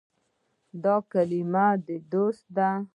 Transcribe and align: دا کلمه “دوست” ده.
دا 0.83 0.95
کلمه 1.11 1.67
“دوست” 2.11 2.45
ده. 2.55 2.69